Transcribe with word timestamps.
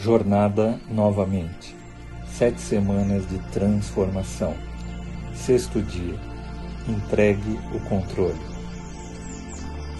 Jornada 0.00 0.78
novamente. 0.88 1.74
Sete 2.30 2.60
semanas 2.60 3.28
de 3.28 3.36
transformação. 3.50 4.54
Sexto 5.34 5.82
dia. 5.82 6.14
Entregue 6.86 7.58
o 7.74 7.80
controle. 7.88 8.38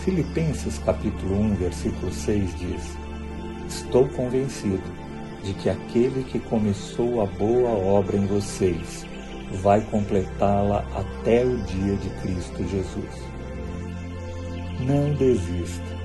Filipenses 0.05 0.79
capítulo 0.79 1.41
1, 1.41 1.55
versículo 1.57 2.13
6 2.13 2.59
diz: 2.61 2.97
Estou 3.67 4.09
convencido 4.11 4.89
de 5.43 5.53
que 5.55 5.69
aquele 5.69 6.23
que 6.23 6.39
começou 6.39 7.21
a 7.21 7.27
boa 7.27 7.71
obra 7.71 8.17
em 8.17 8.27
vocês 8.27 9.05
vai 9.61 9.81
completá-la 9.81 10.87
até 10.95 11.45
o 11.45 11.57
dia 11.65 11.97
de 11.97 12.09
Cristo 12.23 12.63
Jesus. 12.69 13.23
Não 14.79 15.13
desista. 15.15 15.99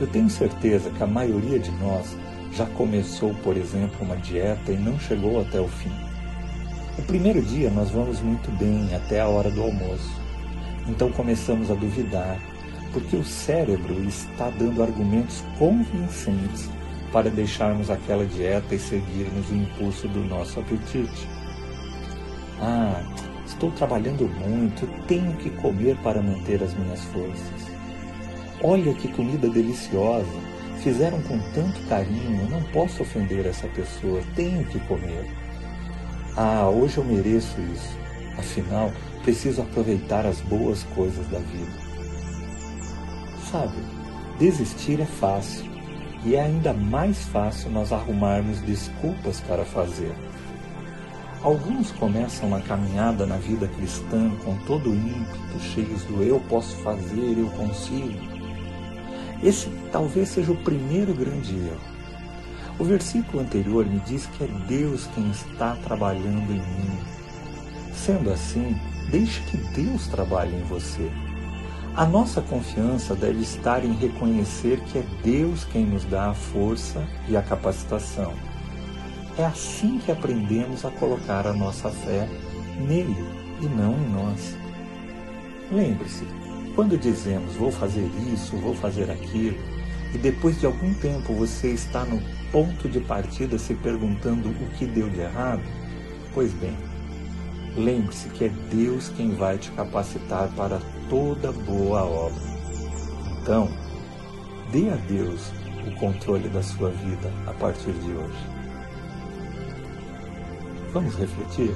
Eu 0.00 0.06
tenho 0.06 0.30
certeza 0.30 0.88
que 0.88 1.02
a 1.02 1.06
maioria 1.06 1.58
de 1.58 1.70
nós 1.72 2.16
já 2.52 2.66
começou, 2.66 3.34
por 3.42 3.56
exemplo, 3.56 3.98
uma 4.02 4.16
dieta 4.16 4.72
e 4.72 4.76
não 4.76 4.98
chegou 4.98 5.40
até 5.40 5.60
o 5.60 5.68
fim. 5.68 5.92
O 6.98 7.02
primeiro 7.02 7.40
dia 7.40 7.70
nós 7.70 7.90
vamos 7.90 8.20
muito 8.20 8.50
bem 8.58 8.94
até 8.94 9.20
a 9.20 9.26
hora 9.26 9.50
do 9.50 9.62
almoço. 9.62 10.20
Então 10.86 11.10
começamos 11.10 11.70
a 11.70 11.74
duvidar, 11.74 12.38
porque 12.92 13.16
o 13.16 13.24
cérebro 13.24 14.04
está 14.04 14.50
dando 14.50 14.82
argumentos 14.82 15.42
convincentes 15.58 16.68
para 17.10 17.30
deixarmos 17.30 17.90
aquela 17.90 18.26
dieta 18.26 18.74
e 18.74 18.78
seguirmos 18.78 19.50
o 19.50 19.54
impulso 19.54 20.08
do 20.08 20.20
nosso 20.24 20.60
apetite. 20.60 21.28
Ah, 22.60 23.02
estou 23.46 23.70
trabalhando 23.70 24.28
muito, 24.46 24.86
tenho 25.06 25.32
que 25.36 25.50
comer 25.50 25.96
para 26.02 26.22
manter 26.22 26.62
as 26.62 26.74
minhas 26.74 27.02
forças. 27.04 27.72
Olha 28.62 28.92
que 28.94 29.08
comida 29.08 29.48
deliciosa! 29.48 30.52
Fizeram 30.82 31.20
com 31.22 31.38
tanto 31.54 31.80
carinho, 31.88 32.48
não 32.50 32.62
posso 32.64 33.02
ofender 33.02 33.46
essa 33.46 33.68
pessoa, 33.68 34.20
tenho 34.34 34.64
que 34.64 34.80
comer. 34.80 35.24
Ah, 36.36 36.68
hoje 36.68 36.98
eu 36.98 37.04
mereço 37.04 37.60
isso. 37.72 37.96
Afinal, 38.36 38.90
preciso 39.22 39.62
aproveitar 39.62 40.26
as 40.26 40.40
boas 40.40 40.82
coisas 40.94 41.26
da 41.28 41.38
vida. 41.38 41.72
Sabe, 43.50 43.76
desistir 44.38 45.00
é 45.00 45.04
fácil 45.04 45.70
e 46.24 46.34
é 46.34 46.40
ainda 46.40 46.72
mais 46.72 47.18
fácil 47.26 47.70
nós 47.70 47.92
arrumarmos 47.92 48.60
desculpas 48.62 49.40
para 49.40 49.64
fazer. 49.64 50.12
Alguns 51.42 51.90
começam 51.92 52.54
a 52.54 52.60
caminhada 52.60 53.26
na 53.26 53.36
vida 53.36 53.68
cristã 53.68 54.30
com 54.44 54.56
todo 54.58 54.90
o 54.90 54.94
ímpeto, 54.94 55.60
cheios 55.60 56.02
do 56.04 56.22
eu 56.22 56.40
posso 56.48 56.76
fazer, 56.76 57.36
eu 57.36 57.50
consigo. 57.50 58.31
Esse 59.42 59.68
talvez 59.90 60.28
seja 60.28 60.52
o 60.52 60.56
primeiro 60.56 61.12
grande 61.14 61.56
erro. 61.56 61.92
O 62.78 62.84
versículo 62.84 63.42
anterior 63.42 63.84
me 63.84 63.98
diz 64.00 64.26
que 64.26 64.44
é 64.44 64.48
Deus 64.66 65.08
quem 65.14 65.30
está 65.30 65.76
trabalhando 65.84 66.50
em 66.50 66.60
mim. 66.60 66.98
Sendo 67.94 68.32
assim, 68.32 68.76
deixe 69.10 69.40
que 69.42 69.56
Deus 69.56 70.06
trabalhe 70.06 70.54
em 70.54 70.62
você. 70.62 71.10
A 71.94 72.06
nossa 72.06 72.40
confiança 72.40 73.14
deve 73.14 73.42
estar 73.42 73.84
em 73.84 73.92
reconhecer 73.92 74.80
que 74.80 74.98
é 74.98 75.04
Deus 75.22 75.64
quem 75.64 75.84
nos 75.84 76.04
dá 76.04 76.30
a 76.30 76.34
força 76.34 77.06
e 77.28 77.36
a 77.36 77.42
capacitação. 77.42 78.32
É 79.36 79.44
assim 79.44 79.98
que 79.98 80.10
aprendemos 80.10 80.84
a 80.84 80.90
colocar 80.90 81.46
a 81.46 81.52
nossa 81.52 81.90
fé 81.90 82.28
nele 82.78 83.16
e 83.60 83.66
não 83.66 83.92
em 83.92 84.08
nós. 84.08 84.56
Lembre-se, 85.70 86.26
quando 86.74 86.98
dizemos 86.98 87.54
vou 87.54 87.70
fazer 87.70 88.08
isso, 88.32 88.56
vou 88.56 88.74
fazer 88.74 89.10
aquilo, 89.10 89.56
e 90.14 90.18
depois 90.18 90.60
de 90.60 90.66
algum 90.66 90.92
tempo 90.94 91.34
você 91.34 91.68
está 91.68 92.04
no 92.04 92.22
ponto 92.50 92.88
de 92.88 93.00
partida 93.00 93.58
se 93.58 93.74
perguntando 93.74 94.50
o 94.50 94.70
que 94.76 94.86
deu 94.86 95.08
de 95.08 95.20
errado, 95.20 95.62
pois 96.34 96.52
bem, 96.52 96.76
lembre-se 97.76 98.28
que 98.30 98.44
é 98.44 98.48
Deus 98.70 99.08
quem 99.10 99.34
vai 99.34 99.58
te 99.58 99.70
capacitar 99.72 100.48
para 100.54 100.80
toda 101.08 101.52
boa 101.52 102.04
obra. 102.04 102.42
Então, 103.40 103.68
dê 104.70 104.90
a 104.90 104.96
Deus 104.96 105.50
o 105.86 105.90
controle 105.98 106.48
da 106.48 106.62
sua 106.62 106.90
vida 106.90 107.32
a 107.46 107.52
partir 107.52 107.92
de 107.92 108.12
hoje. 108.12 108.46
Vamos 110.92 111.14
refletir? 111.16 111.74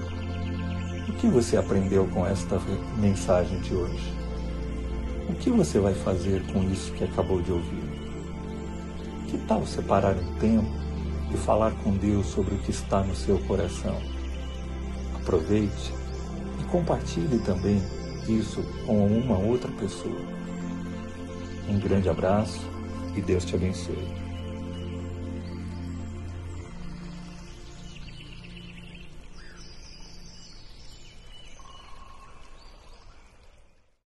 O 1.08 1.12
que 1.14 1.26
você 1.26 1.56
aprendeu 1.56 2.06
com 2.08 2.26
esta 2.26 2.60
mensagem 2.98 3.58
de 3.60 3.74
hoje? 3.74 4.25
O 5.28 5.34
que 5.34 5.50
você 5.50 5.78
vai 5.78 5.94
fazer 5.94 6.42
com 6.52 6.62
isso 6.70 6.92
que 6.92 7.04
acabou 7.04 7.42
de 7.42 7.52
ouvir? 7.52 7.84
Que 9.28 9.38
tal 9.38 9.66
separar 9.66 10.14
um 10.14 10.34
tempo 10.38 10.70
e 11.32 11.36
falar 11.36 11.72
com 11.82 11.96
Deus 11.96 12.26
sobre 12.26 12.54
o 12.54 12.58
que 12.58 12.70
está 12.70 13.02
no 13.02 13.14
seu 13.14 13.38
coração? 13.40 14.00
Aproveite 15.16 15.92
e 16.60 16.64
compartilhe 16.64 17.38
também 17.40 17.82
isso 18.28 18.62
com 18.86 19.06
uma 19.06 19.36
outra 19.36 19.70
pessoa. 19.72 20.20
Um 21.68 21.78
grande 21.80 22.08
abraço 22.08 22.60
e 23.16 23.20
Deus 23.20 23.44
te 23.44 23.56
abençoe. 23.56 24.08